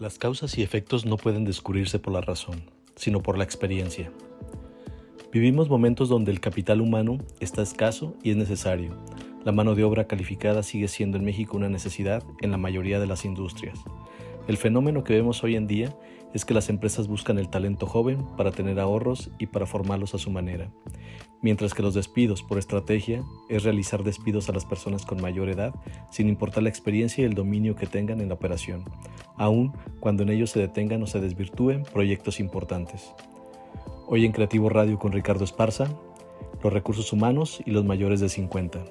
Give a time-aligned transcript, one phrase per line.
[0.00, 2.64] Las causas y efectos no pueden descubrirse por la razón,
[2.96, 4.10] sino por la experiencia.
[5.32, 8.98] Vivimos momentos donde el capital humano está escaso y es necesario.
[9.44, 13.06] La mano de obra calificada sigue siendo en México una necesidad en la mayoría de
[13.06, 13.78] las industrias.
[14.48, 15.96] El fenómeno que vemos hoy en día
[16.34, 20.18] es que las empresas buscan el talento joven para tener ahorros y para formarlos a
[20.18, 20.72] su manera,
[21.40, 25.72] mientras que los despidos por estrategia es realizar despidos a las personas con mayor edad
[26.10, 28.84] sin importar la experiencia y el dominio que tengan en la operación,
[29.36, 33.12] aun cuando en ellos se detengan o se desvirtúen proyectos importantes.
[34.06, 35.88] Hoy en Creativo Radio con Ricardo Esparza,
[36.62, 38.84] los recursos humanos y los mayores de 50.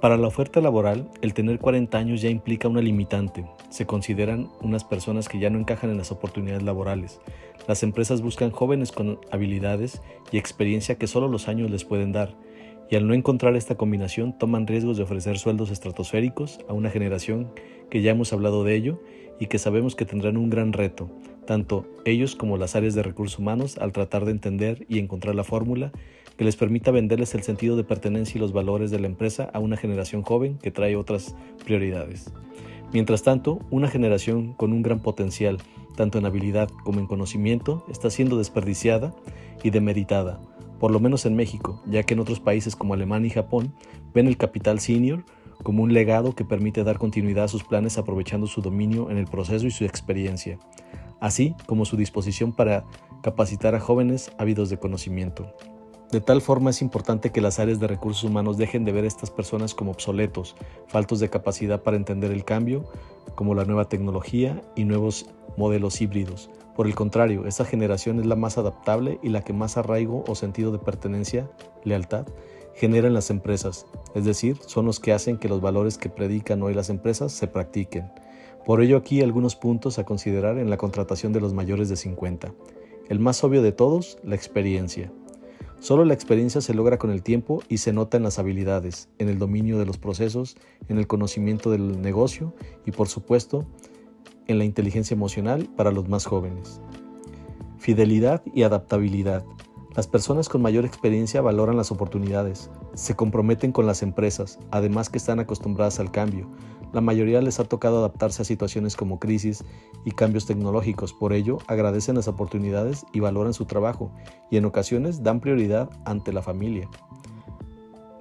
[0.00, 3.44] Para la oferta laboral, el tener 40 años ya implica una limitante.
[3.68, 7.20] Se consideran unas personas que ya no encajan en las oportunidades laborales.
[7.66, 10.00] Las empresas buscan jóvenes con habilidades
[10.30, 12.36] y experiencia que solo los años les pueden dar,
[12.90, 17.50] y al no encontrar esta combinación toman riesgos de ofrecer sueldos estratosféricos a una generación
[17.90, 19.02] que ya hemos hablado de ello
[19.40, 21.10] y que sabemos que tendrán un gran reto,
[21.46, 25.44] tanto ellos como las áreas de recursos humanos al tratar de entender y encontrar la
[25.44, 25.92] fórmula
[26.36, 29.58] que les permita venderles el sentido de pertenencia y los valores de la empresa a
[29.58, 32.32] una generación joven que trae otras prioridades.
[32.92, 35.58] Mientras tanto, una generación con un gran potencial,
[35.96, 39.14] tanto en habilidad como en conocimiento, está siendo desperdiciada
[39.62, 40.40] y demeritada,
[40.78, 43.74] por lo menos en México, ya que en otros países como Alemania y Japón
[44.14, 45.24] ven el capital senior
[45.62, 49.26] como un legado que permite dar continuidad a sus planes aprovechando su dominio en el
[49.26, 50.58] proceso y su experiencia,
[51.20, 52.84] así como su disposición para
[53.22, 55.52] capacitar a jóvenes ávidos de conocimiento.
[56.10, 59.08] De tal forma es importante que las áreas de recursos humanos dejen de ver a
[59.08, 62.84] estas personas como obsoletos, faltos de capacidad para entender el cambio,
[63.34, 65.26] como la nueva tecnología y nuevos
[65.58, 66.48] modelos híbridos.
[66.74, 70.34] Por el contrario, esta generación es la más adaptable y la que más arraigo o
[70.34, 71.50] sentido de pertenencia,
[71.84, 72.26] lealtad,
[72.74, 76.62] genera en las empresas, es decir, son los que hacen que los valores que predican
[76.62, 78.12] hoy las empresas se practiquen.
[78.64, 82.54] Por ello aquí algunos puntos a considerar en la contratación de los mayores de 50.
[83.08, 85.10] El más obvio de todos, la experiencia.
[85.80, 89.28] Solo la experiencia se logra con el tiempo y se nota en las habilidades, en
[89.28, 90.56] el dominio de los procesos,
[90.88, 92.54] en el conocimiento del negocio
[92.84, 93.66] y por supuesto
[94.48, 96.80] en la inteligencia emocional para los más jóvenes.
[97.78, 99.44] Fidelidad y adaptabilidad.
[99.94, 105.18] Las personas con mayor experiencia valoran las oportunidades, se comprometen con las empresas, además que
[105.18, 106.48] están acostumbradas al cambio,
[106.92, 109.62] la mayoría les ha tocado adaptarse a situaciones como crisis
[110.06, 114.10] y cambios tecnológicos, por ello agradecen las oportunidades y valoran su trabajo
[114.50, 116.88] y en ocasiones dan prioridad ante la familia.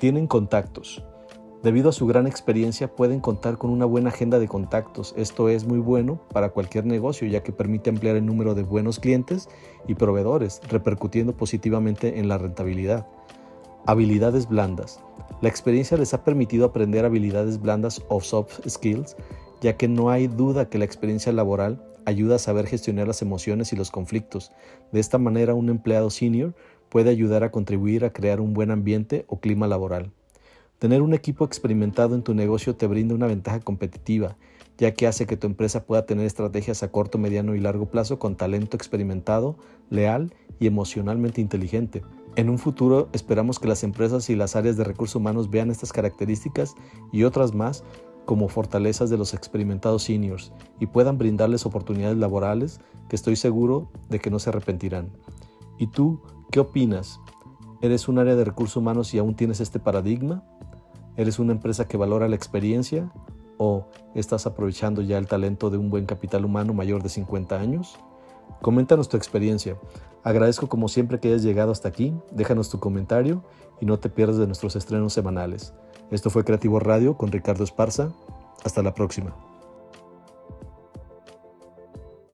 [0.00, 1.04] Tienen contactos.
[1.62, 5.12] Debido a su gran experiencia pueden contar con una buena agenda de contactos.
[5.16, 9.00] Esto es muy bueno para cualquier negocio ya que permite ampliar el número de buenos
[9.00, 9.48] clientes
[9.88, 13.08] y proveedores, repercutiendo positivamente en la rentabilidad.
[13.86, 15.00] Habilidades blandas.
[15.40, 19.16] La experiencia les ha permitido aprender habilidades blandas o soft skills,
[19.60, 23.72] ya que no hay duda que la experiencia laboral ayuda a saber gestionar las emociones
[23.72, 24.52] y los conflictos.
[24.92, 26.54] De esta manera, un empleado senior
[26.88, 30.12] puede ayudar a contribuir a crear un buen ambiente o clima laboral.
[30.78, 34.36] Tener un equipo experimentado en tu negocio te brinda una ventaja competitiva,
[34.78, 38.20] ya que hace que tu empresa pueda tener estrategias a corto, mediano y largo plazo
[38.20, 39.56] con talento experimentado,
[39.90, 42.04] leal y emocionalmente inteligente.
[42.36, 45.92] En un futuro esperamos que las empresas y las áreas de recursos humanos vean estas
[45.92, 46.76] características
[47.10, 47.82] y otras más
[48.24, 52.78] como fortalezas de los experimentados seniors y puedan brindarles oportunidades laborales
[53.08, 55.10] que estoy seguro de que no se arrepentirán.
[55.76, 56.20] ¿Y tú
[56.52, 57.20] qué opinas?
[57.80, 60.44] ¿Eres un área de recursos humanos y aún tienes este paradigma?
[61.18, 63.10] ¿Eres una empresa que valora la experiencia?
[63.56, 67.98] ¿O estás aprovechando ya el talento de un buen capital humano mayor de 50 años?
[68.62, 69.76] Coméntanos tu experiencia.
[70.22, 72.14] Agradezco como siempre que hayas llegado hasta aquí.
[72.30, 73.42] Déjanos tu comentario
[73.80, 75.74] y no te pierdas de nuestros estrenos semanales.
[76.12, 78.12] Esto fue Creativo Radio con Ricardo Esparza.
[78.62, 79.34] Hasta la próxima.